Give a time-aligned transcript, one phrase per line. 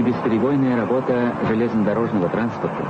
[0.00, 2.86] И бесперебойная работа железнодорожного транспорта,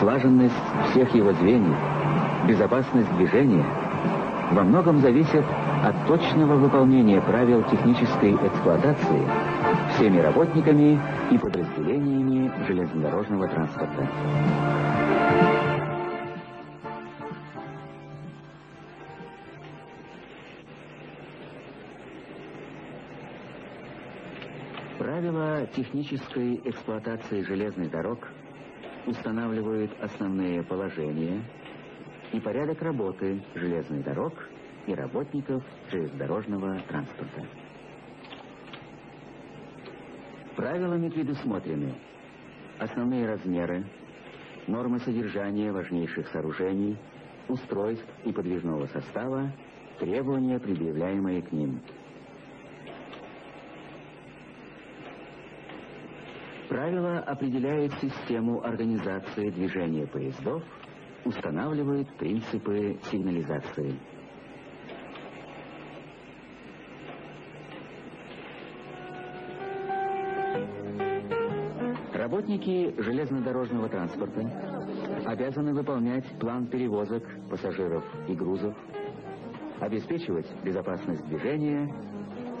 [0.00, 0.52] слаженность
[0.90, 1.76] всех его звеньев,
[2.48, 3.64] безопасность движения
[4.50, 5.44] во многом зависят
[5.84, 9.22] от точного выполнения правил технической эксплуатации
[9.94, 14.08] всеми работниками и подразделениями железнодорожного транспорта.
[25.64, 28.28] Правила технической эксплуатации железных дорог
[29.06, 31.42] устанавливают основные положения
[32.32, 34.34] и порядок работы железных дорог
[34.86, 37.46] и работников железнодорожного транспорта.
[40.56, 41.94] Правилами предусмотрены
[42.78, 43.84] основные размеры,
[44.66, 46.98] нормы содержания важнейших сооружений,
[47.48, 49.50] устройств и подвижного состава,
[49.98, 51.80] требования, предъявляемые к ним.
[56.68, 60.62] Правила определяют систему организации движения поездов,
[61.24, 63.94] устанавливают принципы сигнализации.
[72.14, 74.40] Работники железнодорожного транспорта
[75.26, 78.74] обязаны выполнять план перевозок пассажиров и грузов,
[79.80, 81.94] обеспечивать безопасность движения,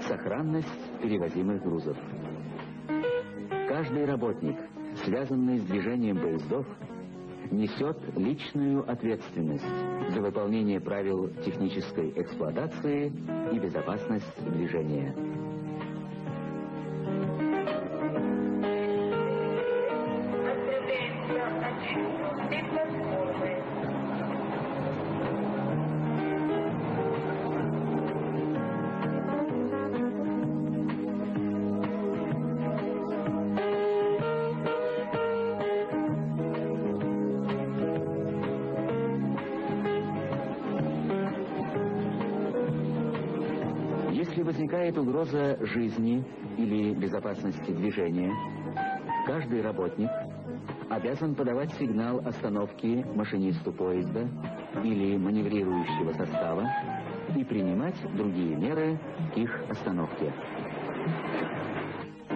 [0.06, 1.96] сохранность перевозимых грузов.
[3.84, 4.56] Каждый работник,
[5.04, 6.66] связанный с движением поездов,
[7.50, 9.62] несет личную ответственность
[10.08, 13.12] за выполнение правил технической эксплуатации
[13.52, 15.14] и безопасность движения.
[45.24, 46.22] Угроза жизни
[46.58, 48.30] или безопасности движения,
[49.26, 50.10] каждый работник
[50.90, 54.28] обязан подавать сигнал остановки машинисту поезда
[54.82, 56.68] или маневрирующего состава
[57.36, 58.98] и принимать другие меры
[59.34, 60.32] к их остановке.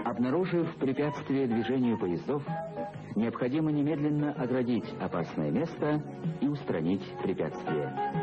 [0.04, 2.43] Обнаружив препятствие движению поездов,
[3.15, 6.03] необходимо немедленно оградить опасное место
[6.41, 8.17] и устранить препятствие.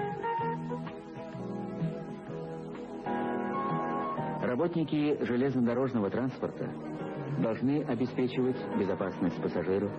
[4.66, 6.68] Работники железнодорожного транспорта
[7.38, 9.92] должны обеспечивать безопасность пассажиров,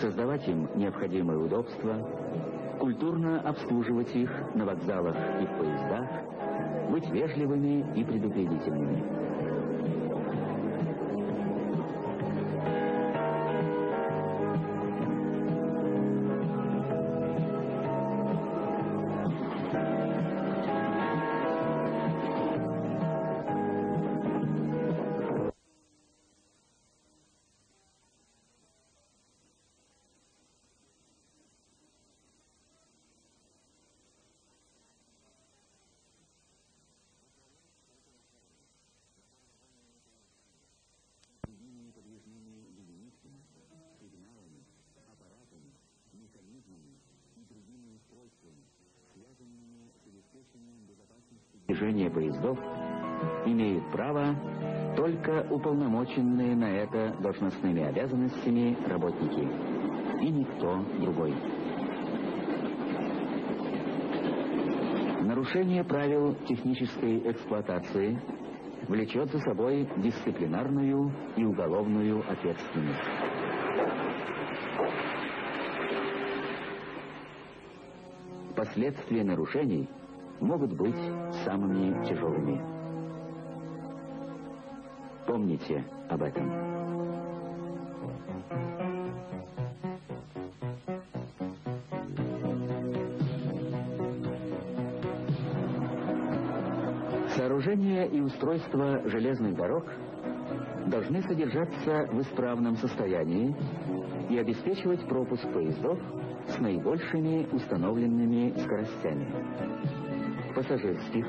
[0.00, 1.96] создавать им необходимые удобства,
[2.78, 6.08] культурно обслуживать их на вокзалах и в поездах,
[6.92, 9.02] быть вежливыми и предупредительными.
[52.00, 52.58] Движения поездов
[53.44, 54.34] имеют право
[54.96, 59.46] только уполномоченные на это должностными обязанностями работники
[60.22, 61.34] и никто другой.
[65.22, 68.20] Нарушение правил технической эксплуатации
[68.88, 73.00] влечет за собой дисциплинарную и уголовную ответственность.
[78.56, 79.88] Последствия нарушений–
[80.40, 80.96] могут быть
[81.44, 82.60] самыми тяжелыми.
[85.26, 86.50] Помните об этом.
[97.36, 99.84] Сооружения и устройства железных дорог
[100.86, 103.54] должны содержаться в исправном состоянии
[104.28, 105.98] и обеспечивать пропуск поездов
[106.48, 110.09] с наибольшими установленными скоростями
[110.54, 111.26] пассажирских.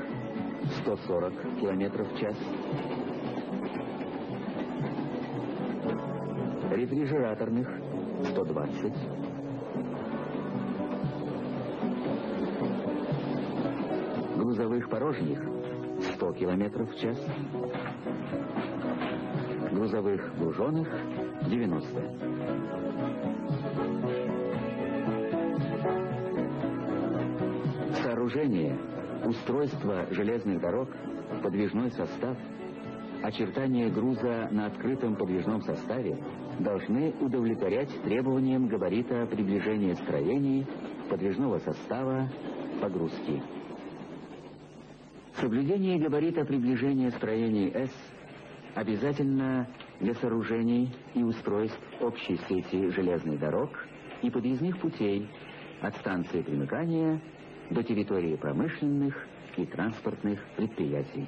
[0.82, 2.36] 140 км в час,
[6.70, 7.68] рефрижераторных
[8.30, 8.92] 120
[14.36, 15.40] грузовых порожних
[16.14, 17.18] 100 км в час,
[19.72, 20.88] грузовых груженных
[21.48, 22.02] 90.
[28.02, 28.78] Сооружение,
[29.24, 30.88] устройство железных дорог,
[31.42, 32.36] подвижной состав,
[33.22, 36.18] очертания груза на открытом подвижном составе
[36.58, 40.66] должны удовлетворять требованиям габарита приближения строений,
[41.08, 42.28] подвижного состава,
[42.80, 43.42] погрузки.
[45.34, 47.90] Соблюдение габарита приближения строений S
[48.74, 49.68] обязательно
[50.00, 53.70] для сооружений и устройств общей сети железных дорог
[54.22, 55.28] и подъездных путей
[55.80, 57.20] от станции примыкания
[57.72, 59.14] до территории промышленных
[59.56, 61.26] и транспортных предприятий.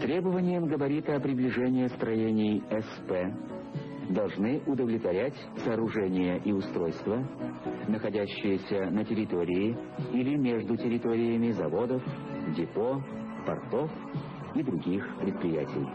[0.00, 5.34] Требованиям габарита приближения строений СП должны удовлетворять
[5.64, 7.26] сооружения и устройства,
[7.88, 9.76] находящиеся на территории
[10.12, 12.02] или между территориями заводов,
[12.56, 13.02] депо,
[13.46, 13.90] портов
[14.54, 15.86] и других предприятий.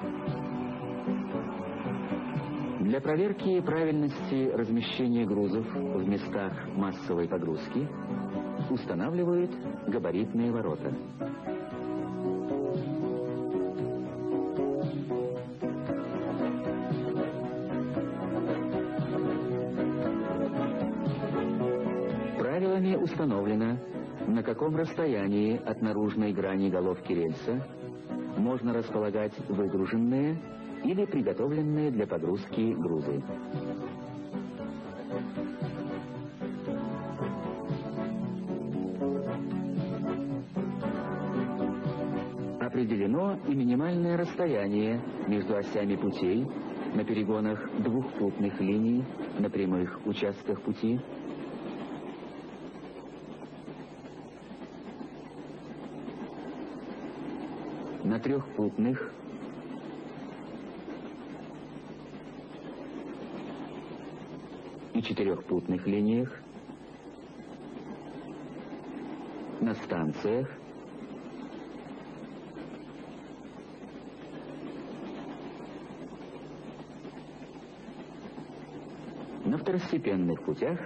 [2.79, 7.87] Для проверки правильности размещения грузов в местах массовой погрузки
[8.71, 9.51] устанавливают
[9.87, 10.93] габаритные ворота.
[22.37, 23.77] Правилами установлено,
[24.27, 27.65] на каком расстоянии от наружной грани головки рельса
[28.39, 30.37] можно располагать выгруженные
[30.83, 33.21] или приготовленные для погрузки грузы.
[42.59, 46.47] Определено и минимальное расстояние между осями путей
[46.95, 49.03] на перегонах двухпутных линий
[49.37, 50.99] на прямых участках пути
[58.09, 59.13] на трехпутных
[64.95, 66.41] и четырехпутных линиях,
[69.61, 70.49] на станциях,
[79.45, 80.79] на второстепенных путях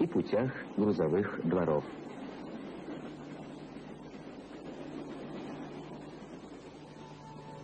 [0.00, 1.84] и путях грузовых дворов.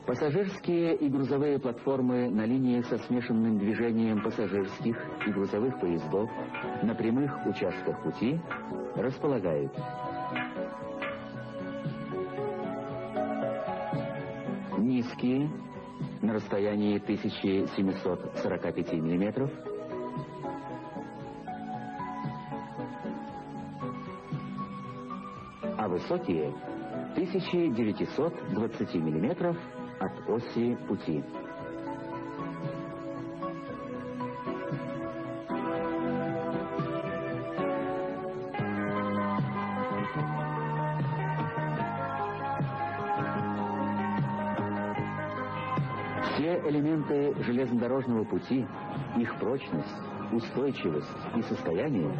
[0.08, 4.96] Пассажирские и грузовые платформы на линиях со смешанным движением пассажирских
[5.26, 6.30] и грузовых поездов
[6.82, 8.40] на прямых участках пути
[8.96, 9.70] располагают.
[14.78, 15.50] Низкие
[16.22, 19.50] на расстоянии 1745 мм,
[25.76, 26.54] а высокие
[27.12, 29.54] 1920 мм
[30.00, 31.24] от оси пути.
[46.34, 48.66] Все элементы железнодорожного пути,
[49.16, 49.88] их прочность,
[50.32, 52.12] устойчивость и состояние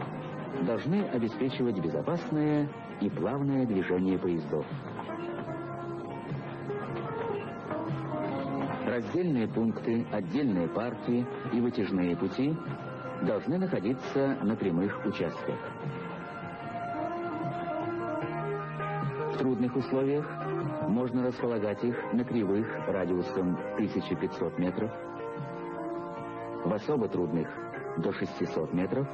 [0.67, 2.69] должны обеспечивать безопасное
[3.01, 4.67] и плавное движение поездов.
[8.99, 12.53] Раздельные пункты, отдельные партии и вытяжные пути
[13.23, 15.55] должны находиться на прямых участках.
[19.35, 20.29] В трудных условиях
[20.89, 24.91] можно располагать их на кривых радиусом 1500 метров,
[26.65, 27.49] в особо трудных
[27.99, 29.07] до 600 метров,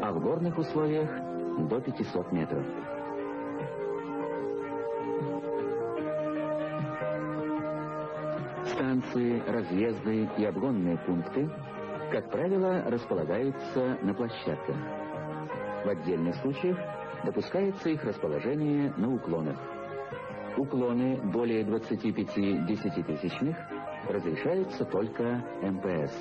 [0.00, 1.10] а в горных условиях
[1.68, 2.64] до 500 метров.
[9.18, 11.48] Станции, разъезды и обгонные пункты,
[12.10, 14.76] как правило, располагаются на площадках.
[15.84, 16.78] В отдельных случаях
[17.24, 19.58] допускается их расположение на уклонах.
[20.56, 23.56] Уклоны более 25 десятитысячных
[24.08, 26.14] разрешаются только МПС.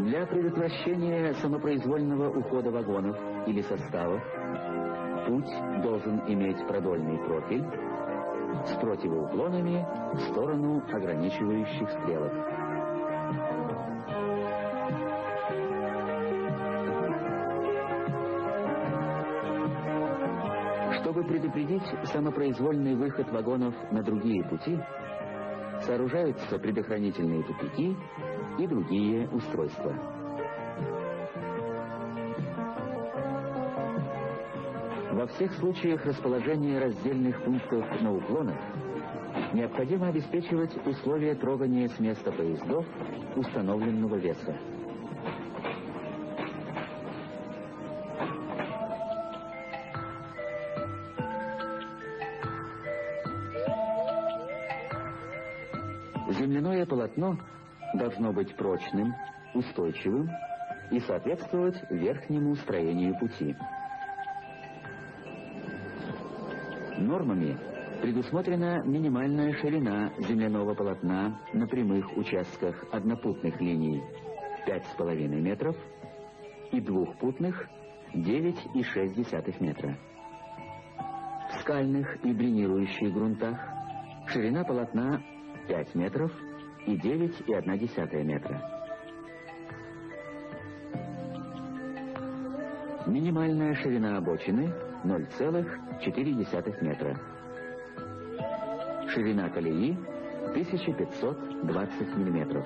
[0.00, 4.20] Для предотвращения самопроизвольного ухода вагонов или составов
[5.26, 7.64] путь должен иметь продольный профиль
[8.66, 12.32] с противоуклонами в сторону ограничивающих стрелок.
[21.00, 24.78] Чтобы предупредить самопроизвольный выход вагонов на другие пути,
[25.86, 27.96] Сооружаются предохранительные тупики
[28.58, 30.21] и другие устройства.
[35.34, 38.58] Всех случаях расположения раздельных пунктов на уклонах
[39.52, 42.86] необходимо обеспечивать условия трогания с места поездов
[43.36, 44.56] установленного веса.
[56.38, 57.38] Земляное полотно
[57.94, 59.14] должно быть прочным,
[59.54, 60.28] устойчивым
[60.90, 63.54] и соответствовать верхнему строению пути.
[67.12, 67.58] Нормами
[68.00, 74.02] предусмотрена минимальная ширина земляного полотна на прямых участках однопутных линий
[74.66, 75.76] 5,5 метров
[76.70, 77.68] и двухпутных
[78.14, 79.98] 9,6 метра.
[81.50, 83.60] В скальных и дренирующих грунтах
[84.28, 85.22] ширина полотна
[85.68, 86.32] 5 метров
[86.86, 88.62] и 9,1 метра.
[93.06, 94.72] Минимальная ширина обочины
[95.04, 97.18] 0,4 метра.
[99.08, 99.96] Ширина колеи
[100.50, 102.64] 1520 мм.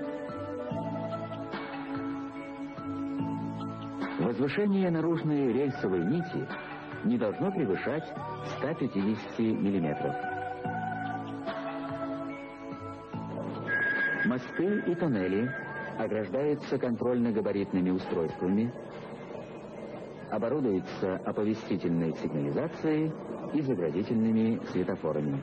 [4.21, 6.47] Возвышение наружной рельсовой нити
[7.05, 8.05] не должно превышать
[8.59, 10.15] 150 мм.
[14.27, 15.51] Мосты и тоннели
[15.99, 18.73] ограждаются контрольно-габаритными устройствами,
[20.31, 23.13] оборудуются оповестительной сигнализацией
[23.55, 25.41] и заградительными светофорами.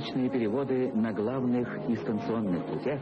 [0.00, 3.00] И стрелочные переводы на главных и станционных путях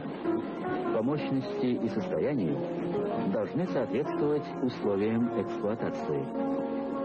[0.93, 2.57] по мощности и состоянию
[3.31, 6.25] должны соответствовать условиям эксплуатации,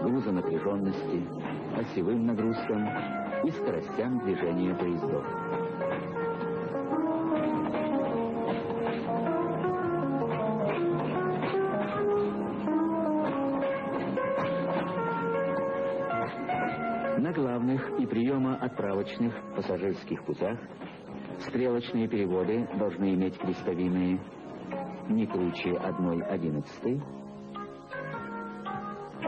[0.03, 1.25] грузонапряженности,
[1.77, 2.87] осевым нагрузкам
[3.43, 5.25] и скоростям движения поездов.
[18.05, 20.59] Главных и приемо-отправочных пассажирских путях.
[21.39, 24.19] Стрелочные переводы должны иметь крестовины.
[25.09, 27.01] Не круче 1,11,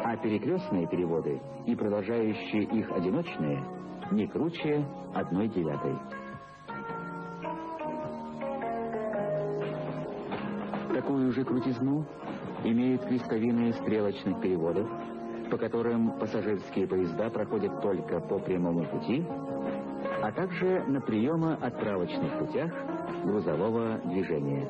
[0.04, 3.64] а перекрестные переводы и продолжающие их одиночные
[4.12, 6.00] не круче 1,9.
[10.96, 12.06] Такую же крутизну
[12.64, 14.90] имеют крестовины стрелочных переводов
[15.50, 19.26] по которым пассажирские поезда проходят только по прямому пути,
[20.22, 22.72] а также на приемо-отправочных путях
[23.24, 24.68] грузового движения.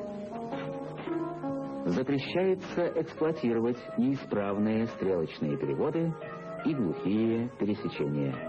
[1.86, 6.12] Запрещается эксплуатировать неисправные стрелочные переводы
[6.64, 8.47] и глухие пересечения.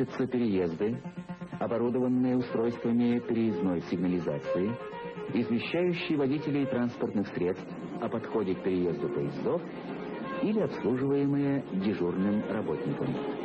[0.00, 0.96] Относятся переезды,
[1.58, 4.74] оборудованные устройствами переездной сигнализации,
[5.34, 7.66] извещающие водителей транспортных средств
[8.00, 9.60] о подходе к переезду поездов
[10.42, 13.39] или обслуживаемые дежурным работником.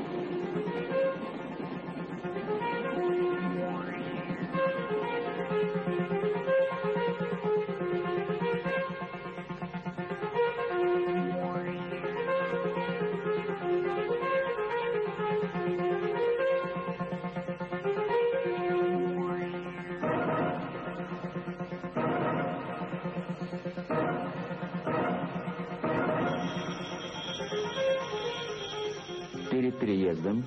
[29.55, 30.43] Перед переездом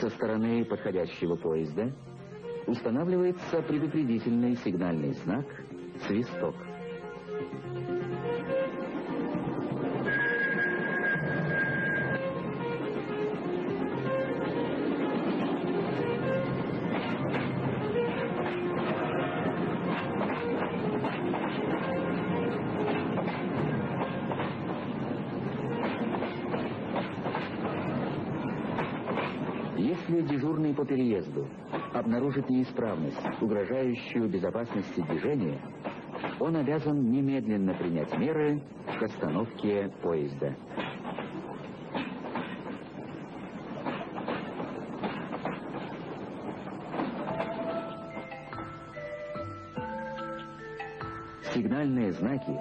[0.00, 1.92] со стороны подходящего поезда
[2.66, 5.44] устанавливается предупредительный сигнальный знак
[6.06, 6.54] «Свисток».
[32.30, 35.60] Обнаружит неисправность, угрожающую безопасности движения,
[36.38, 38.62] он обязан немедленно принять меры
[38.98, 40.54] к остановке поезда.
[51.52, 52.56] Сигнальные знаки,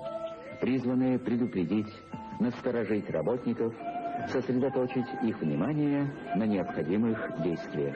[0.61, 1.93] призванные предупредить,
[2.39, 3.73] насторожить работников,
[4.29, 7.95] сосредоточить их внимание на необходимых действиях.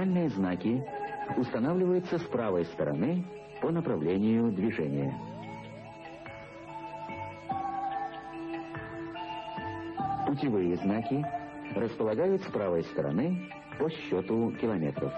[0.00, 0.82] Сигнальные знаки
[1.36, 3.22] устанавливаются с правой стороны
[3.60, 5.14] по направлению движения.
[10.26, 11.22] Путевые знаки
[11.76, 15.12] располагают с правой стороны по счету километров.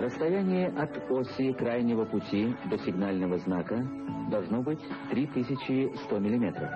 [0.00, 3.86] Расстояние от оси крайнего пути до сигнального знака
[4.30, 4.80] должно быть
[5.10, 6.70] 3100 миллиметров.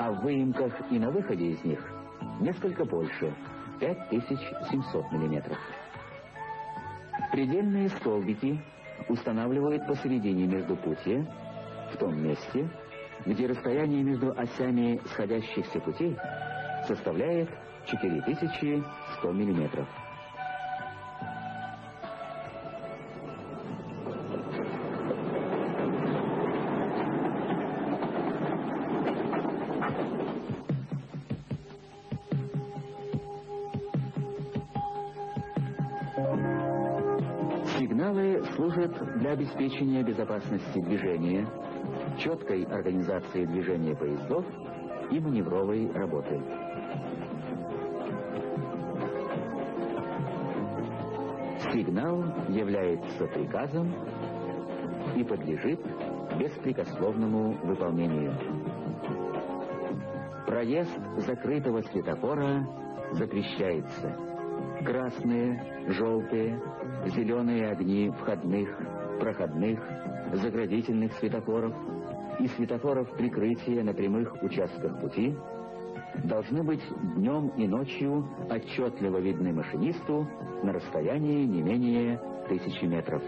[0.00, 1.78] А в выемках и на выходе из них
[2.40, 3.32] несколько больше
[3.78, 5.58] 5700 миллиметров.
[7.30, 8.60] Предельные столбики
[9.08, 11.24] устанавливают посередине между пути,
[11.92, 12.68] в том месте,
[13.26, 16.16] где расстояние между осями сходящихся путей
[16.88, 17.48] составляет
[17.86, 19.86] 4100 миллиметров.
[37.78, 41.46] Сигналы служат для обеспечения безопасности движения,
[42.18, 44.44] четкой организации движения поездов
[45.10, 46.57] и маневровой работы.
[51.78, 53.94] Сигнал является приказом
[55.14, 55.78] и подлежит
[56.36, 58.34] беспрекословному выполнению.
[60.44, 62.66] Проезд закрытого светофора
[63.12, 64.12] запрещается.
[64.84, 66.60] Красные, желтые,
[67.14, 68.76] зеленые огни входных,
[69.20, 69.78] проходных,
[70.32, 71.74] заградительных светофоров
[72.40, 75.32] и светофоров прикрытия на прямых участках пути
[76.24, 76.82] должны быть
[77.14, 80.26] днем и ночью отчетливо видны машинисту
[80.62, 83.22] на расстоянии не менее тысячи метров.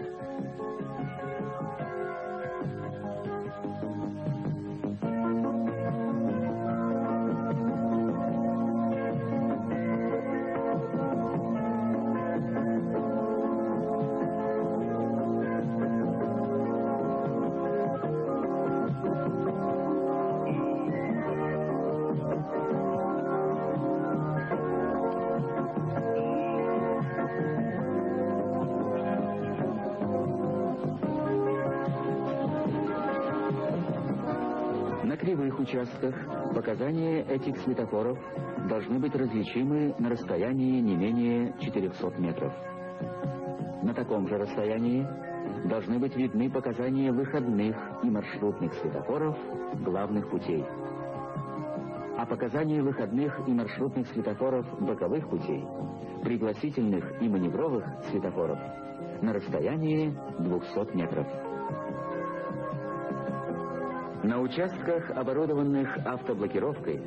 [35.91, 38.17] Участках показания этих светофоров
[38.69, 42.53] должны быть различимы на расстоянии не менее 400 метров.
[43.83, 45.05] На таком же расстоянии
[45.67, 49.37] должны быть видны показания выходных и маршрутных светофоров
[49.83, 50.65] главных путей.
[52.17, 55.65] А показания выходных и маршрутных светофоров боковых путей,
[56.23, 58.59] пригласительных и маневровых светофоров
[59.21, 61.50] на расстоянии 200 метров.
[64.23, 67.01] На участках, оборудованных автоблокировкой,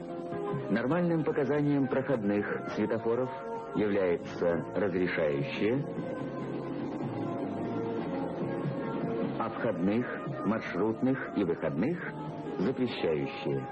[0.71, 3.31] нормальным показанием проходных светофоров
[3.77, 5.85] является разрешающее,
[9.39, 10.07] а входных,
[10.45, 11.99] маршрутных и выходных
[12.59, 13.65] запрещающее.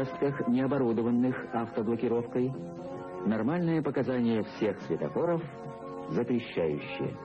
[0.00, 2.52] Участках, не оборудованных автоблокировкой,
[3.26, 5.42] нормальное показание всех светофоров
[6.10, 7.16] запрещающее.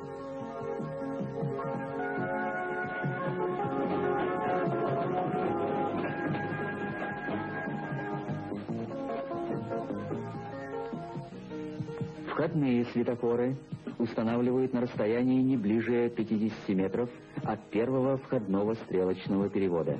[12.27, 13.55] Входные светофоры
[13.97, 17.09] устанавливают на расстоянии не ближе 50 метров
[17.43, 19.97] от первого входного стрелочного перевода.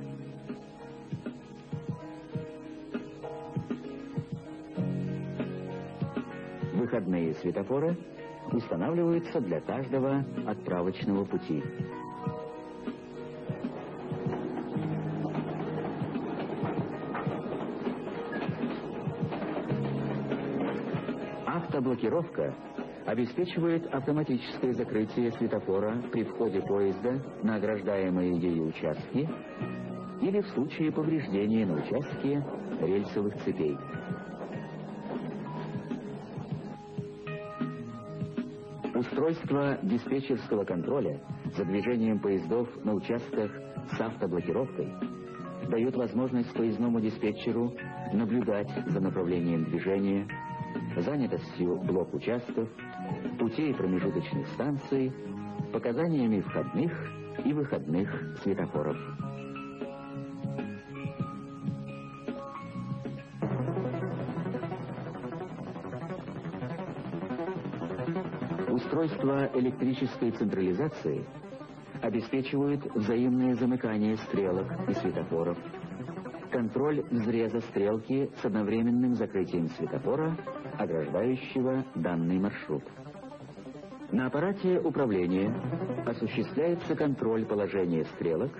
[7.45, 7.95] Светофоры
[8.51, 11.61] устанавливаются для каждого отправочного пути.
[21.45, 22.55] Автоблокировка
[23.05, 29.29] обеспечивает автоматическое закрытие светофора при входе поезда на ограждаемые ею участки
[30.19, 32.43] или в случае повреждения на участке
[32.81, 33.77] рельсовых цепей.
[39.15, 41.21] Устройство диспетчерского контроля
[41.55, 43.49] за движением поездов на участках
[43.93, 44.91] с автоблокировкой
[45.69, 47.73] дает возможность поездному диспетчеру
[48.11, 50.27] наблюдать за направлением движения,
[50.97, 52.67] занятостью блок-участков,
[53.39, 55.13] путей промежуточных станций,
[55.71, 56.91] показаниями входных
[57.45, 58.97] и выходных светофоров.
[69.05, 71.23] Устройства электрической централизации
[72.01, 75.59] обеспечивают взаимное замыкание стрелок и светофоров,
[76.49, 80.35] контроль взреза стрелки с одновременным закрытием светофора,
[80.79, 82.83] ограждающего данный маршрут.
[84.11, 85.53] На аппарате управления
[86.07, 88.53] осуществляется контроль положения стрелок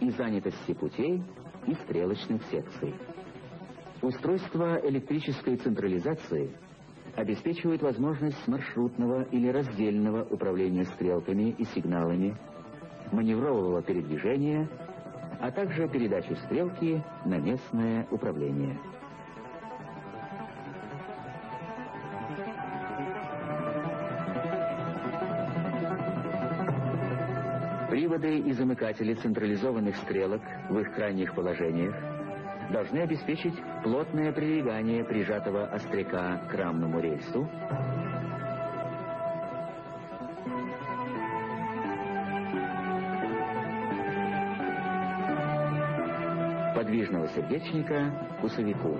[0.00, 1.22] и занятости путей
[1.66, 2.94] и стрелочных секций.
[4.02, 6.54] Устройство электрической централизации
[7.16, 12.36] обеспечивает возможность маршрутного или раздельного управления стрелками и сигналами,
[13.10, 14.68] маневрового передвижения,
[15.40, 18.78] а также передачу стрелки на местное управление.
[27.88, 32.15] Приводы и замыкатели централизованных стрелок в их крайних положениях
[32.70, 37.48] должны обеспечить плотное прилегание прижатого остряка к рамному рельсу,
[46.74, 48.98] подвижного сердечника к усовику.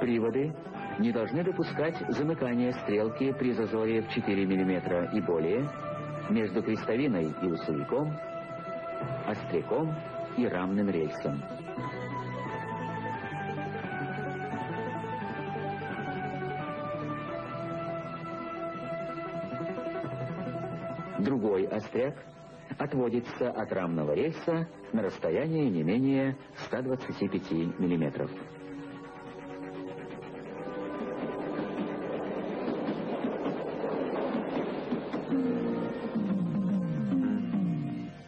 [0.00, 0.52] Приводы
[0.98, 5.68] не должны допускать замыкания стрелки при зазоре в 4 мм и более
[6.28, 8.16] между крестовиной и усовиком,
[9.26, 9.94] остряком
[10.36, 11.42] и рамным рельсом.
[21.82, 22.14] Остряк
[22.78, 28.28] отводится от рамного рельса на расстояние не менее 125 мм.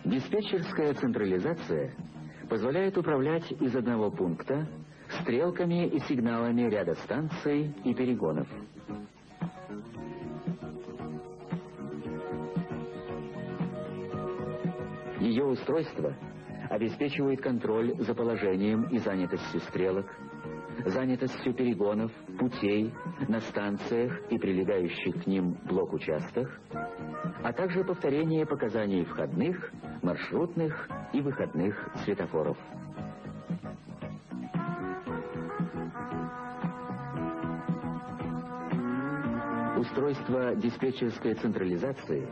[0.05, 1.95] Диспетчерская централизация
[2.49, 4.69] позволяет управлять из одного пункта
[5.21, 8.49] стрелками и сигналами ряда станций и перегонов.
[15.55, 16.13] Устройство
[16.69, 20.07] обеспечивает контроль за положением и занятостью стрелок,
[20.85, 22.93] занятостью перегонов, путей
[23.29, 26.61] на станциях и прилегающих к ним блок-участках,
[27.45, 29.71] а также повторение показаний входных,
[30.03, 32.59] маршрутных и выходных светофоров.
[39.79, 42.27] Устройство диспетчерской централизации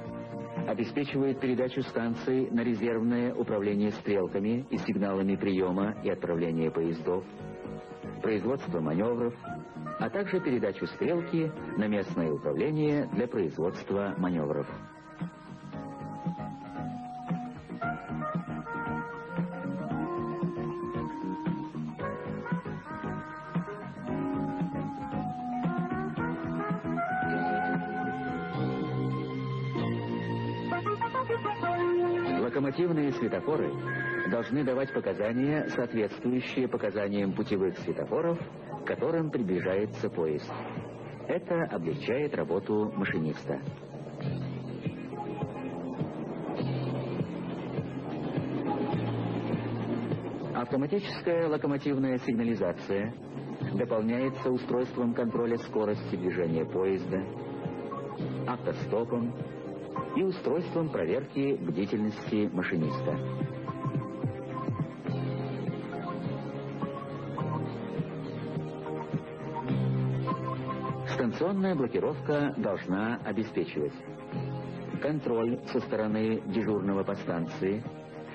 [0.72, 7.24] обеспечивает передачу станций на резервное управление стрелками и сигналами приема и отправления поездов,
[8.22, 9.34] производство маневров,
[9.98, 14.66] а также передачу стрелки на местное управление для производства маневров.
[34.52, 38.38] Должны давать показания, соответствующие показаниям путевых светофоров,
[38.84, 40.50] к которым приближается поезд.
[41.26, 43.58] Это облегчает работу машиниста.
[50.54, 53.14] Автоматическая локомотивная сигнализация
[53.72, 57.24] дополняется устройством контроля скорости движения поезда,
[58.46, 59.34] автостопом
[60.14, 63.61] и устройством проверки бдительности машиниста.
[71.42, 73.92] Станционная блокировка должна обеспечивать
[75.00, 77.82] контроль со стороны дежурного по станции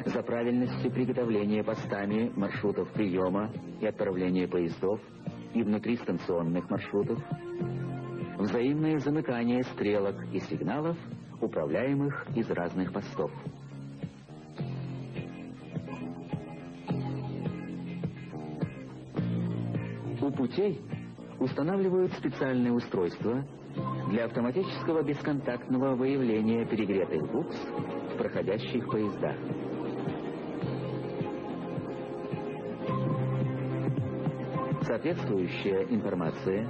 [0.03, 4.99] за правильностью приготовления постами маршрутов приема и отправления поездов
[5.53, 7.17] и внутристанционных маршрутов,
[8.39, 10.97] взаимное замыкание стрелок и сигналов,
[11.39, 13.31] управляемых из разных постов.
[20.21, 20.81] У путей
[21.39, 23.45] устанавливают специальные устройства
[24.09, 27.55] для автоматического бесконтактного выявления перегретых букс
[28.13, 29.35] в проходящих поездах.
[34.81, 36.69] Соответствующая информация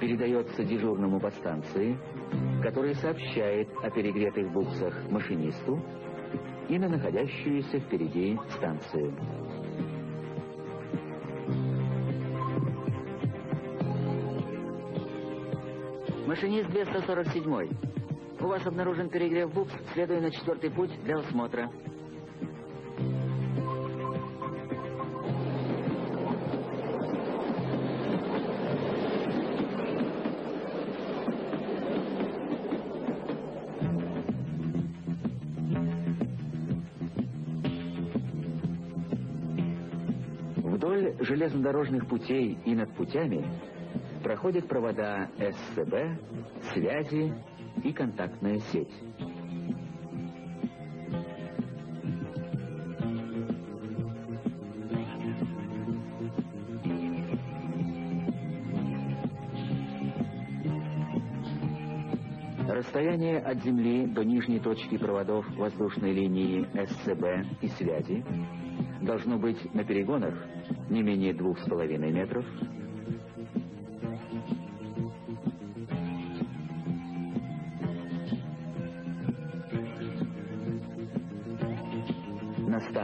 [0.00, 1.96] передается дежурному по станции,
[2.62, 5.80] который сообщает о перегретых буксах машинисту
[6.68, 9.14] и на находящуюся впереди станцию.
[16.32, 17.68] Машинист 247.
[18.40, 21.70] У вас обнаружен перегрев букс, следуя на четвертый путь для осмотра.
[41.20, 43.44] Железнодорожных путей и над путями
[44.32, 45.94] проходят провода СЦБ,
[46.72, 47.34] связи
[47.84, 48.88] и контактная сеть.
[62.66, 68.24] Расстояние от Земли до нижней точки проводов воздушной линии СЦБ и связи
[69.02, 70.34] должно быть на перегонах
[70.88, 72.46] не менее двух с половиной метров,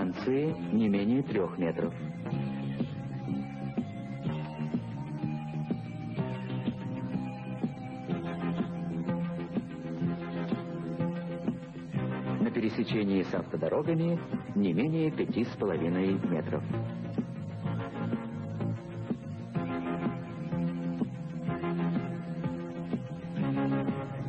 [0.08, 1.92] на станции не менее трех метров.
[12.40, 14.18] На пересечении с автодорогами
[14.54, 16.62] не менее пяти с половиной метров.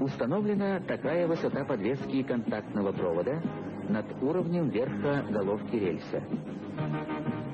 [0.02, 3.42] Установлена такая высота подвески контактного провода
[3.90, 6.24] над уровнем верха головки рельса.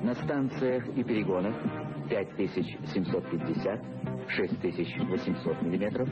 [0.04, 1.56] На станциях и перегонах
[2.10, 3.80] 5750,
[4.28, 6.10] 6800 мм,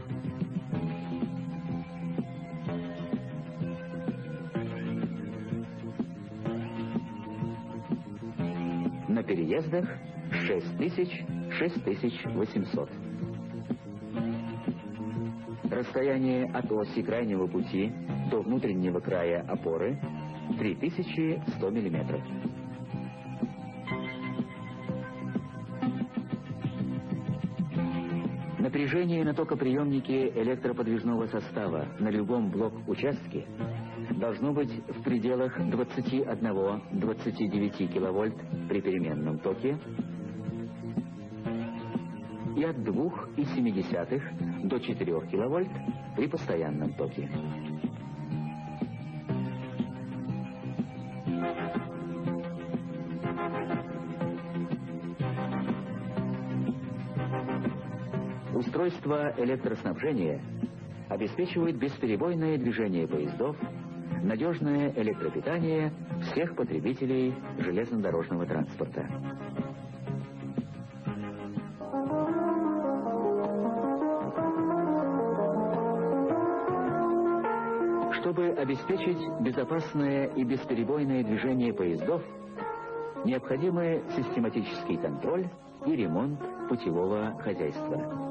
[9.09, 9.89] на переездах
[10.31, 12.89] 6000-6800.
[15.69, 17.91] Расстояние от оси крайнего пути
[18.29, 19.97] до внутреннего края опоры
[20.57, 22.21] 3100 мм.
[28.59, 33.45] Напряжение на токоприемнике электроподвижного состава на любом блок-участке
[34.11, 38.35] должно быть в пределах 21-29 киловольт
[38.69, 39.77] при переменном токе
[42.55, 45.71] и от 2,7 до 4 киловольт
[46.15, 47.29] при постоянном токе.
[58.83, 60.41] Устройство электроснабжения
[61.07, 63.55] обеспечивает бесперебойное движение поездов,
[64.21, 65.93] надежное электропитание
[66.23, 69.07] всех потребителей железнодорожного транспорта.
[78.19, 82.21] Чтобы обеспечить безопасное и бесперебойное движение поездов,
[83.23, 85.47] необходимы систематический контроль
[85.85, 88.22] и ремонт путевого хозяйства.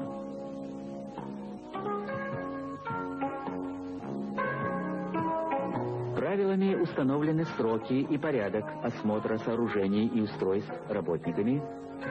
[6.83, 11.61] Установлены сроки и порядок осмотра сооружений и устройств работниками,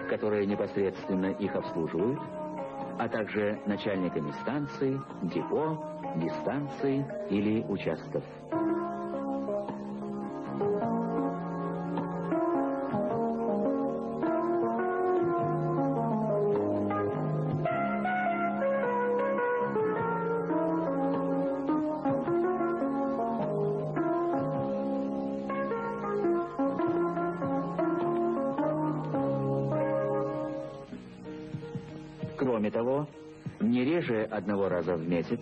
[0.08, 2.18] которые непосредственно их обслуживают,
[2.98, 5.78] а также начальниками станций, депо,
[6.16, 8.24] дистанций или участков.
[34.42, 35.40] Одного раза в месяц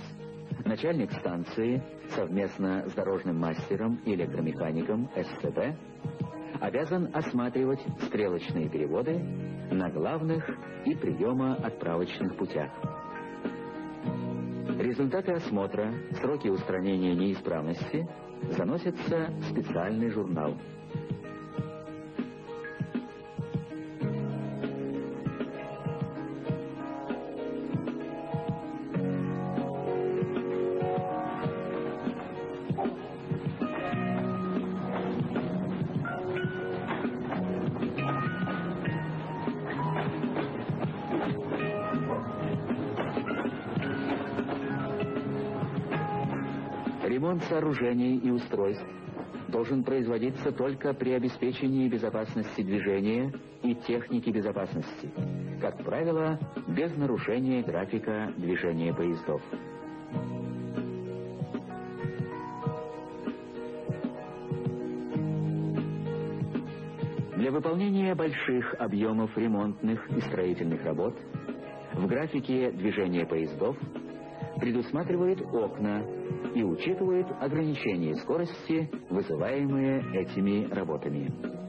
[0.66, 1.82] начальник станции
[2.14, 5.74] совместно с дорожным мастером и электромехаником СЦБ
[6.60, 9.18] обязан осматривать стрелочные переводы
[9.70, 10.46] на главных
[10.84, 12.70] и приемо-отправочных путях.
[14.78, 18.06] Результаты осмотра, сроки устранения неисправности
[18.50, 20.56] заносятся в специальный журнал.
[47.70, 48.84] Ремонт сооружений и устройств
[49.48, 55.10] должен производиться только при обеспечении безопасности движения и техники безопасности,
[55.60, 59.42] как правило, без нарушения графика движения поездов.
[67.36, 71.16] Для выполнения больших объемов ремонтных и строительных работ
[71.94, 73.76] в графике движения поездов
[74.60, 76.04] предусматривают окна
[76.54, 81.59] и учитывают ограничения скорости, вызываемые этими работами.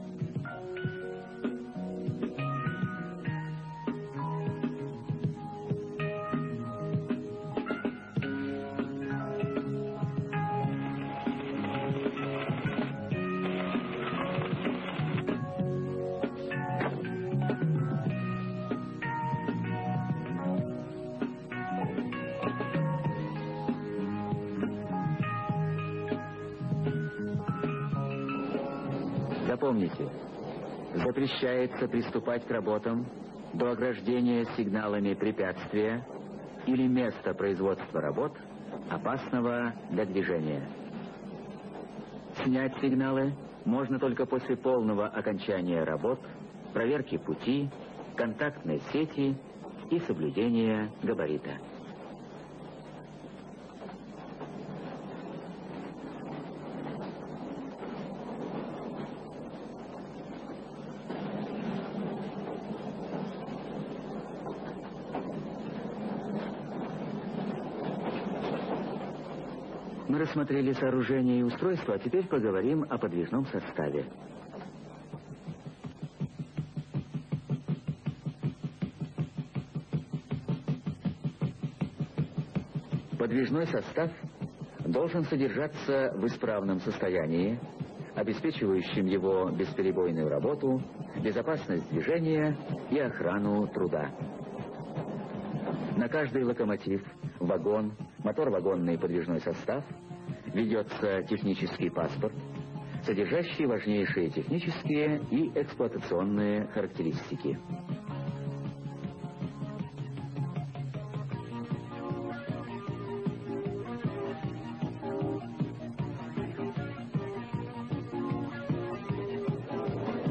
[31.32, 33.06] Запрещается приступать к работам
[33.54, 36.04] до ограждения сигналами препятствия
[36.66, 38.32] или места производства работ,
[38.90, 40.62] опасного для движения.
[42.44, 46.20] Снять сигналы можно только после полного окончания работ,
[46.72, 47.68] проверки пути,
[48.16, 49.34] контактной сети
[49.90, 51.58] и соблюдения габарита.
[70.32, 74.06] Рассмотрели сооружение и устройство, а теперь поговорим о подвижном составе.
[83.18, 84.10] Подвижной состав
[84.86, 87.60] должен содержаться в исправном состоянии,
[88.14, 90.80] обеспечивающем его бесперебойную работу,
[91.22, 92.56] безопасность движения
[92.90, 94.10] и охрану труда.
[95.98, 97.04] На каждый локомотив,
[97.38, 97.92] вагон,
[98.24, 99.84] мотор-вагонный подвижной состав
[100.54, 102.34] ведется технический паспорт,
[103.04, 107.58] содержащий важнейшие технические и эксплуатационные характеристики.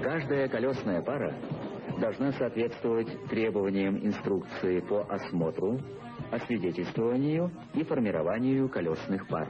[0.04, 1.34] Каждая колесная пара
[2.00, 5.80] должна соответствовать требованиям инструкции по осмотру,
[6.32, 9.50] освидетельствованию и формированию колесных пар.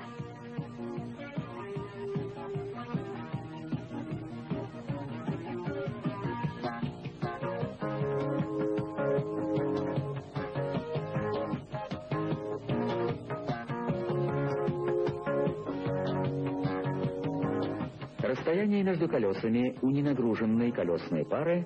[19.41, 21.65] Колесами у ненагруженной колесной пары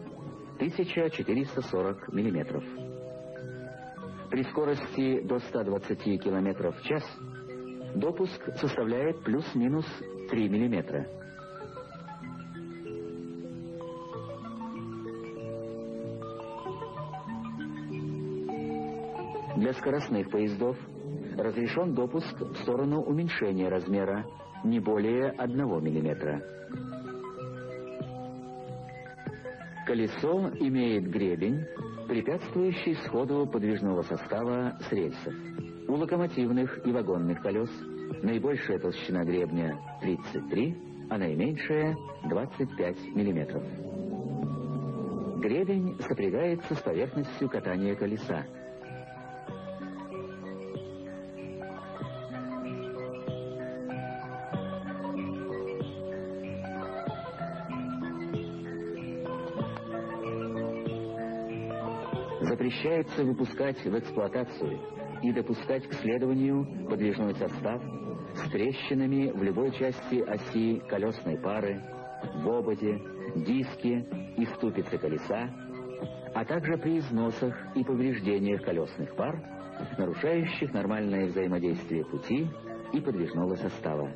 [0.55, 2.63] 1440 миллиметров.
[4.29, 7.03] При скорости до 120 км в час
[7.95, 9.85] допуск составляет плюс-минус
[10.29, 11.07] 3 мм.
[19.57, 20.77] Для скоростных поездов
[21.38, 24.26] разрешен допуск в сторону уменьшения размера
[24.63, 26.55] не более 1 мм.
[29.86, 31.63] Колесо имеет гребень,
[32.07, 35.33] препятствующий сходу подвижного состава с рельсов.
[35.88, 37.69] У локомотивных и вагонных колес
[38.23, 40.75] наибольшая толщина гребня 33,
[41.11, 41.95] а наименьшая
[42.27, 43.63] 25 мм.
[45.39, 48.43] Гребень сопрягается с поверхностью катания колеса.
[62.86, 64.79] Запрещается выпускать в эксплуатацию
[65.23, 67.81] и допускать к следованию подвижной состав
[68.36, 71.81] с трещинами в любой части оси колесной пары,
[72.43, 73.01] в ободе,
[73.38, 74.05] диске
[74.38, 75.49] и ступице колеса,
[76.36, 79.41] а также при износах и повреждениях колесных пар,
[79.97, 82.47] нарушающих нормальное взаимодействие пути
[82.93, 84.11] и подвижного состава.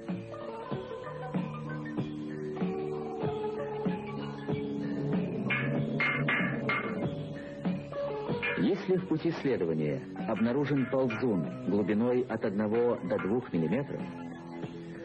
[8.89, 14.01] Если в пути следования обнаружен ползун глубиной от 1 до 2 мм,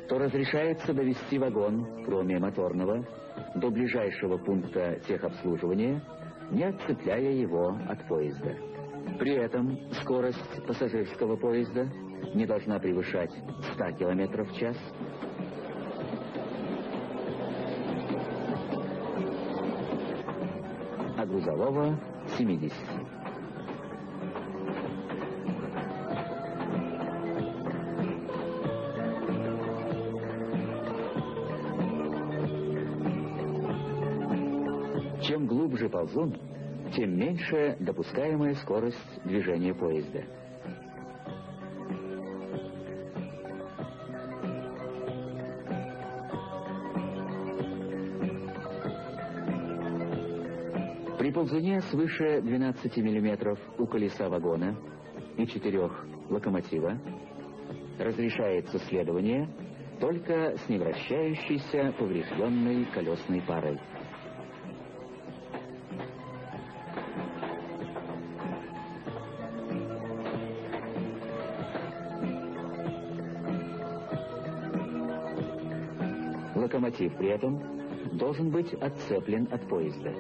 [0.09, 3.07] то разрешается довести вагон, кроме моторного,
[3.57, 6.03] до ближайшего пункта техобслуживания,
[6.51, 8.57] не отцепляя его от поезда.
[9.19, 11.87] При этом скорость пассажирского поезда
[12.33, 13.33] не должна превышать
[13.75, 14.79] 100 км в час,
[21.19, 21.99] а грузового
[22.39, 22.73] 70.
[35.27, 36.37] Чем глубже ползун,
[36.95, 40.23] тем меньше допускаемая скорость движения поезда.
[51.19, 54.77] При ползуне свыше 12 мм у колеса вагона
[55.39, 57.01] и четырех локомотива
[57.99, 59.49] разрешается следование
[60.01, 63.81] только с невращающейся поврежденной колесной парой.
[77.25, 77.59] При этом
[78.19, 80.13] должен быть отцеплен от поезда.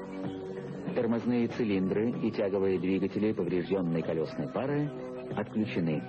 [0.94, 4.90] Тормозные цилиндры и тяговые двигатели поврежденной колесной пары
[5.36, 6.02] отключены.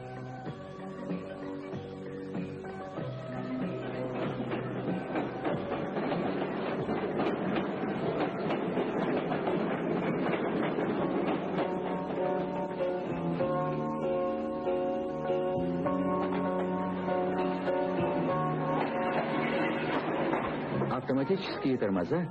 [21.45, 22.27] Автоматические тормоза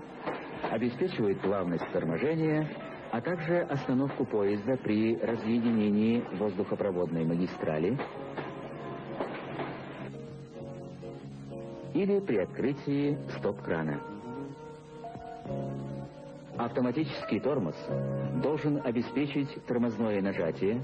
[0.73, 2.69] обеспечивают плавность торможения,
[3.13, 7.97] а также остановку поезда при разъединении воздухопроводной магистрали
[11.95, 14.01] или при открытии стоп-крана.
[16.57, 17.77] Автоматический тормоз
[18.43, 20.83] должен обеспечить тормозное нажатие,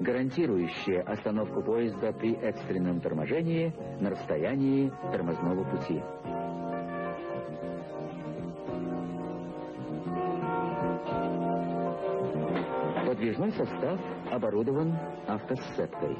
[0.00, 6.00] гарантирующее остановку поезда при экстренном торможении на расстоянии тормозного пути.
[13.26, 13.98] Подвижной состав
[14.30, 14.96] оборудован
[15.26, 16.16] автосцепкой.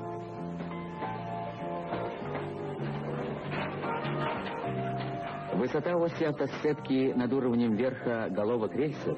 [5.55, 9.17] Высота оси автосцепки над уровнем верха головок рельсов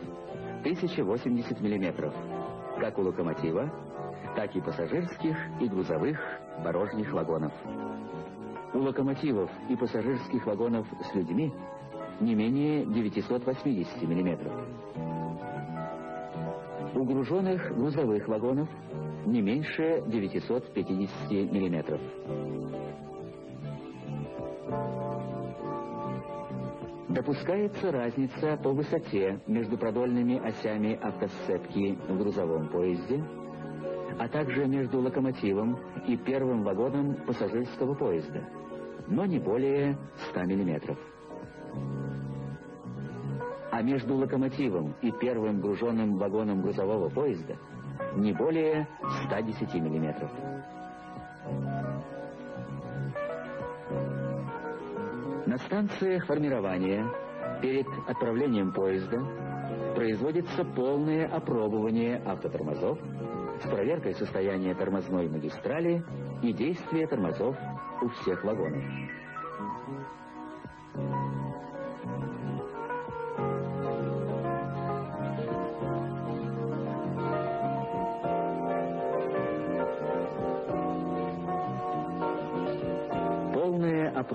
[0.60, 2.12] 1080 мм,
[2.78, 3.72] как у локомотива,
[4.36, 6.18] так и пассажирских и грузовых
[6.62, 7.54] порожних вагонов.
[8.74, 11.54] У локомотивов и пассажирских вагонов с людьми
[12.20, 15.17] не менее 980 мм.
[16.94, 18.68] У груженных грузовых вагонов
[19.26, 22.00] не меньше 950 мм.
[27.08, 33.22] Допускается разница по высоте между продольными осями автосцепки в грузовом поезде,
[34.18, 38.48] а также между локомотивом и первым вагоном пассажирского поезда,
[39.08, 39.98] но не более
[40.30, 40.98] 100 миллиметров
[43.78, 47.56] а между локомотивом и первым груженным вагоном грузового поезда
[48.16, 48.88] не более
[49.26, 50.32] 110 миллиметров.
[55.46, 57.06] На станциях формирования
[57.62, 59.22] перед отправлением поезда
[59.94, 62.98] производится полное опробование автотормозов
[63.62, 66.02] с проверкой состояния тормозной магистрали
[66.42, 67.56] и действия тормозов
[68.02, 68.82] у всех вагонов.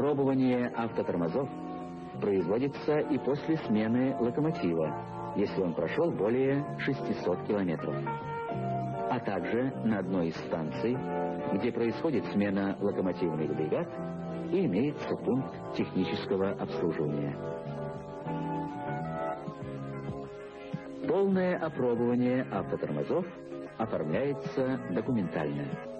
[0.03, 1.47] Опробование автотормозов
[2.19, 7.95] производится и после смены локомотива, если он прошел более 600 километров,
[9.09, 10.97] а также на одной из станций,
[11.53, 13.87] где происходит смена локомотивных бригад
[14.51, 17.37] и имеется пункт технического обслуживания.
[21.07, 23.25] Полное опробование автотормозов
[23.77, 25.92] оформляется документально.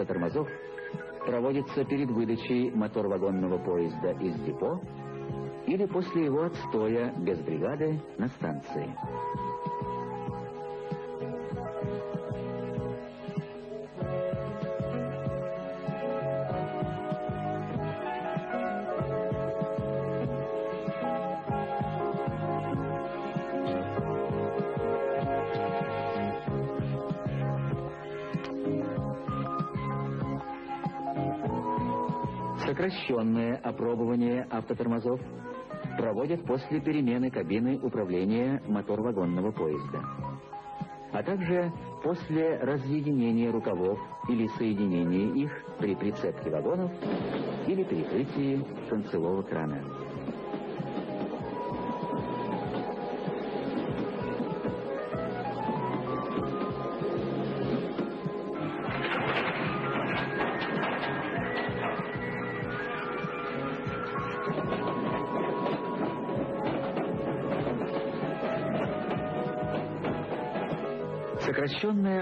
[0.00, 0.48] Опробование автотормозов
[1.26, 4.80] проводится перед выдачей мотор-вагонного поезда из депо
[5.66, 8.96] или после его отстоя без бригады на станции.
[32.80, 35.20] Сокращенное опробование автотормозов
[35.98, 40.00] проводят после перемены кабины управления мотор-вагонного поезда,
[41.12, 41.70] а также
[42.02, 43.98] после разъединения рукавов
[44.30, 46.90] или соединения их при прицепке вагонов
[47.66, 49.84] или перекрытии концевого крана.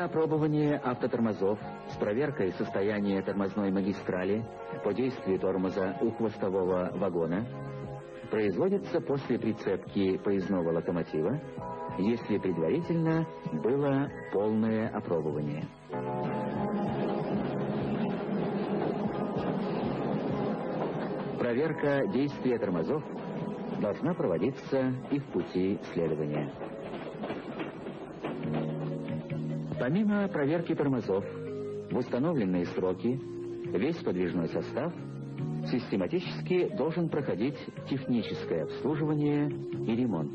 [0.09, 1.59] Опробование автотормозов
[1.93, 4.43] с проверкой состояния тормозной магистрали
[4.83, 7.47] по действию тормоза у хвостового вагона
[8.31, 11.39] производится после прицепки поездного локомотива,
[11.99, 15.69] если предварительно было полное опробование.
[21.39, 23.03] Проверка действия тормозов
[23.79, 26.51] должна проводиться и в пути следования.
[29.89, 31.25] Помимо проверки тормозов,
[31.91, 33.19] в установленные сроки
[33.73, 34.93] весь подвижной состав
[35.71, 37.57] систематически должен проходить
[37.89, 40.33] техническое обслуживание и ремонт.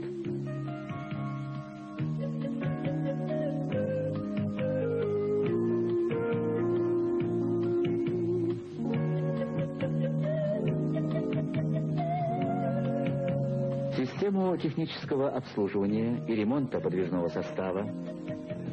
[13.95, 17.88] Систему технического обслуживания и ремонта подвижного состава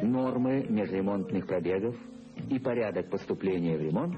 [0.03, 1.95] нормы межремонтных пробегов
[2.49, 4.17] и порядок поступления в ремонт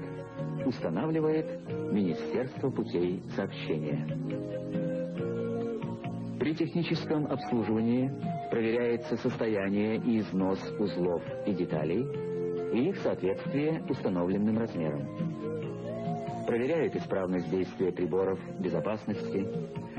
[0.65, 1.45] устанавливает
[1.91, 4.07] Министерство путей сообщения.
[6.39, 8.11] При техническом обслуживании
[8.51, 12.05] проверяется состояние и износ узлов и деталей
[12.73, 15.07] и их соответствие установленным размерам.
[16.45, 19.47] Проверяют исправность действия приборов безопасности,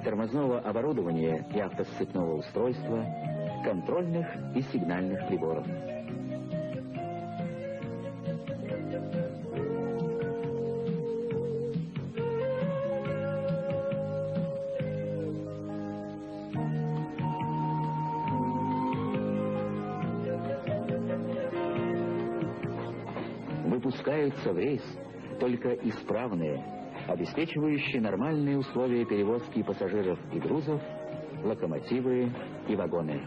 [0.05, 3.07] тормозного оборудования и автосцепного устройства,
[3.65, 5.67] контрольных и сигнальных приборов.
[23.65, 24.83] Выпускаются в рейс
[25.41, 26.63] только исправные,
[27.09, 30.81] обеспечивающие нормальные условия перевозки пассажиров и грузов,
[31.43, 32.31] локомотивы
[32.69, 33.21] и вагоны.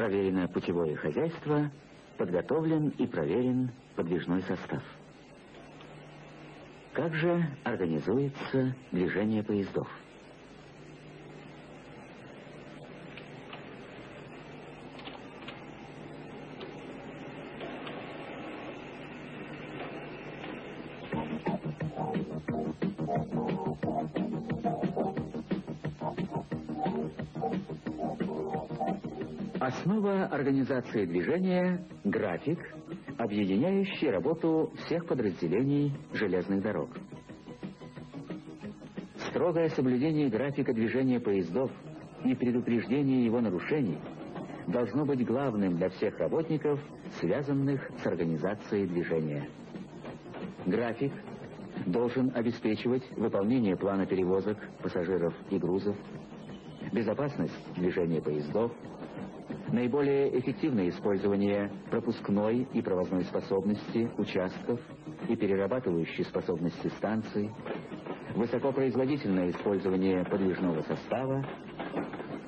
[0.00, 1.70] Проверено путевое хозяйство,
[2.16, 4.82] подготовлен и проверен подвижной состав.
[6.94, 9.86] Как же организуется движение поездов?
[30.10, 32.58] Основа организации движения– график,
[33.16, 36.90] объединяющий работу всех подразделений железных дорог.
[39.28, 41.70] Строгое соблюдение графика движения поездов
[42.24, 43.98] и предупреждение его нарушений
[44.66, 46.80] должно быть главным для всех работников,
[47.20, 49.48] связанных с организацией движения.
[50.66, 51.12] График
[51.86, 55.96] должен обеспечивать выполнение плана перевозок пассажиров и грузов,
[56.92, 58.72] безопасность движения поездов,
[59.72, 64.80] наиболее эффективное использование пропускной и провозной способности участков
[65.28, 67.50] и перерабатывающей способности станций,
[68.34, 71.44] высокопроизводительное использование подвижного состава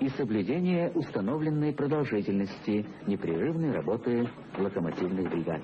[0.01, 5.63] и соблюдение установленной продолжительности непрерывной работы локомотивных бригад.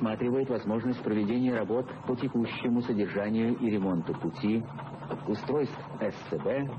[0.00, 4.62] Рассматривает возможность проведения работ по текущему содержанию и ремонту пути,
[5.28, 6.70] устройств СЦБ,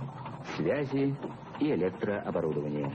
[0.56, 1.16] связи
[1.60, 2.92] и электрооборудования.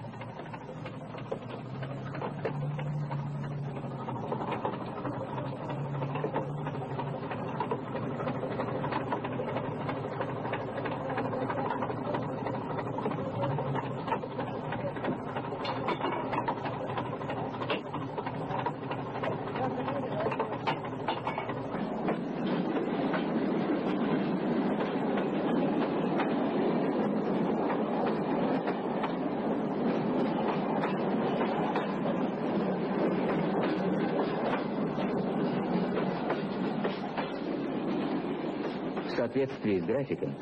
[39.46, 40.34] Соответствии с графиком,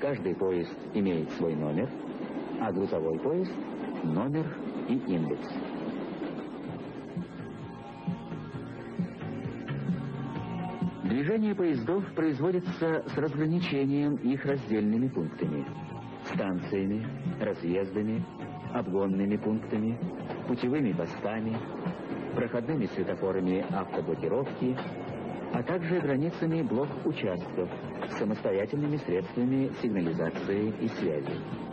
[0.00, 1.88] каждый поезд имеет свой номер,
[2.60, 3.52] а грузовой поезд–
[4.04, 4.46] номер
[4.88, 5.48] и индекс.
[11.04, 15.66] Движение поездов производится с разграничением их раздельными пунктами–
[16.32, 17.06] станциями,
[17.40, 18.24] разъездами,
[18.72, 19.98] обгонными пунктами,
[20.48, 21.56] путевыми постами,
[22.34, 24.76] проходными светофорами автоблокировки,
[25.52, 27.70] а также границами блок-участков,
[28.18, 31.66] самостоятельными средствами сигнализации и связи.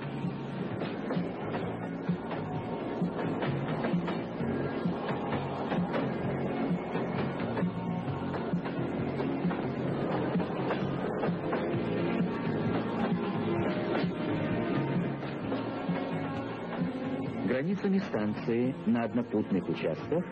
[17.45, 20.23] Границами станции на однопутных участках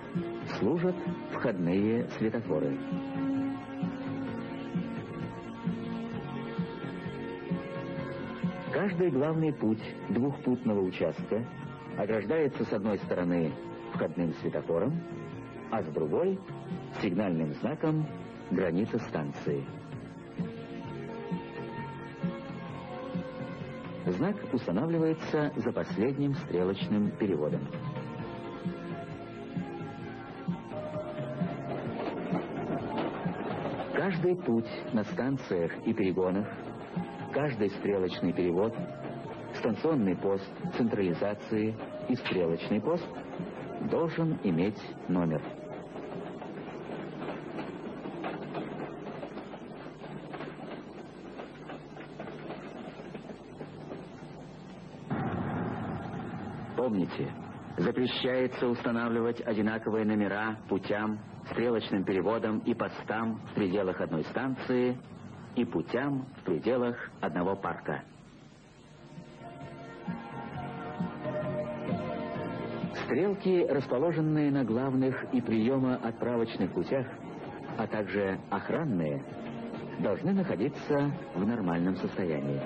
[0.60, 0.96] служат
[1.32, 2.78] входные светофоры.
[8.92, 11.46] Каждый главный путь двухпутного участка
[11.98, 13.54] ограждается с одной стороны
[13.94, 15.02] входным светофором,
[15.72, 16.38] а с другой—
[17.02, 18.06] сигнальным знаком
[18.52, 19.64] границы станции.
[24.08, 27.66] Знак устанавливается за последним стрелочным переводом.
[33.94, 36.46] Каждый путь на станциях и перегонах
[37.42, 38.72] каждый стрелочный перевод,
[39.56, 41.76] станционный пост централизации
[42.08, 43.04] и стрелочный пост
[43.90, 45.42] должен иметь номер.
[56.78, 57.34] Помните,
[57.80, 61.18] запрещается устанавливать одинаковые номера путям,
[61.50, 64.96] стрелочным переводам и постам в пределах одной станции
[65.56, 68.04] и путям в пределах одного парка.
[73.06, 77.06] Стрелки, расположенные на главных и приемо-отправочных путях,
[77.78, 79.24] а также охранные,
[80.00, 82.62] должны находиться в нормальном состоянии.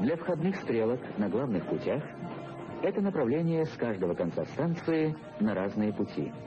[0.00, 2.02] Для входных стрелок на главных путях
[2.82, 6.32] это направление с каждого конца станции на разные пути–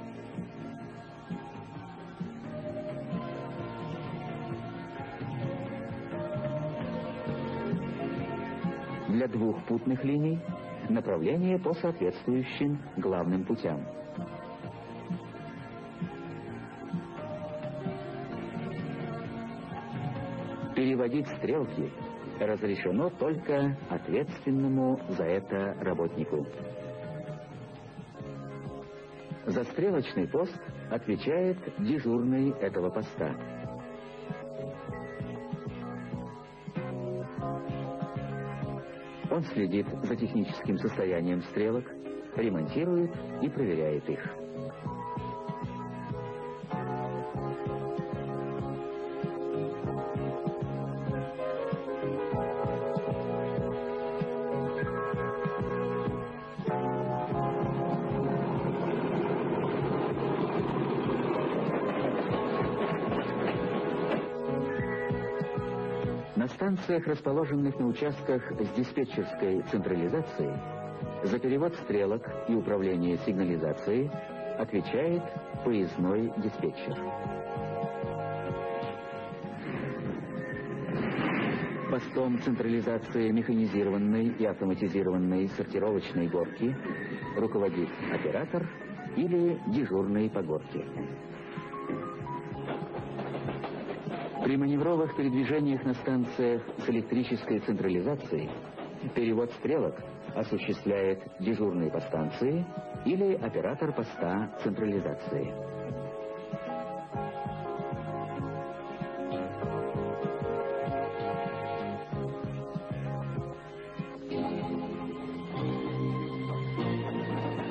[9.49, 10.39] для двух путных линий
[10.89, 13.85] направление по соответствующим главным путям.
[20.75, 21.91] Переводить стрелки
[22.39, 26.45] разрешено только ответственному за это работнику.
[29.45, 30.57] За стрелочный пост
[30.89, 33.58] отвечает дежурный этого поста.
[39.53, 41.85] Следит за техническим состоянием стрелок,
[42.35, 44.19] ремонтирует и проверяет их.
[66.89, 70.57] Станциях, расположенных на участках с диспетчерской централизацией,
[71.23, 74.09] за перевод стрелок и управление сигнализацией
[74.57, 75.21] отвечает
[75.63, 76.97] поездной диспетчер.
[81.91, 86.75] Постом централизации механизированной и автоматизированной сортировочной горки
[87.37, 88.67] руководит оператор
[89.15, 90.83] или дежурный по горке.
[94.43, 98.49] При маневровых передвижениях на станциях с электрической централизацией
[99.13, 99.95] перевод стрелок
[100.33, 102.65] осуществляет дежурный по станции
[103.05, 105.53] или оператор поста централизации.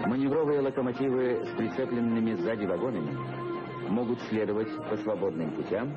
[0.07, 3.58] Маневровые локомотивы с прицепленными сзади вагонами
[3.89, 5.97] могут следовать по свободным путям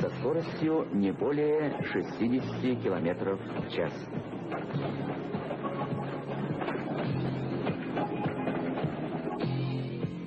[0.00, 3.92] со скоростью не более 60 км в час.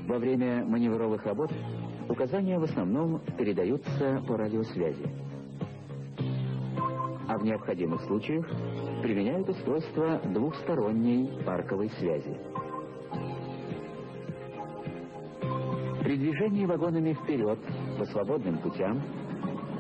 [0.07, 1.51] Во время маневровых работ
[2.09, 5.05] указания в основном передаются по радиосвязи.
[7.27, 8.47] А в необходимых случаях
[9.03, 12.35] применяют устройство двухсторонней парковой связи.
[16.09, 17.59] При движении вагонами вперед
[17.99, 18.99] по свободным путям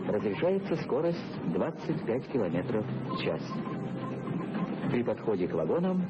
[0.07, 3.41] разрешается скорость 25 км в час.
[4.91, 6.05] При подходе к вагонам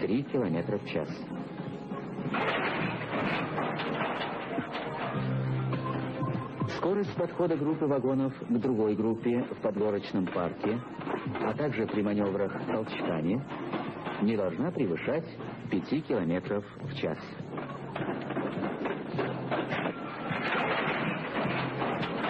[0.00, 1.08] 3 км в час.
[6.78, 10.80] Скорость подхода группы вагонов к другой группе в подгорочном парке,
[11.42, 13.44] а также при маневрах толчками,
[14.22, 15.26] не должна превышать
[15.70, 17.18] 5 км в час.